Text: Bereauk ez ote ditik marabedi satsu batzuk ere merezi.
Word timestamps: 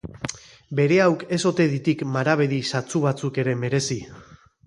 Bereauk 0.79 1.25
ez 1.37 1.39
ote 1.49 1.67
ditik 1.75 2.01
marabedi 2.15 2.61
satsu 2.73 3.05
batzuk 3.05 3.37
ere 3.45 3.57
merezi. 3.67 3.99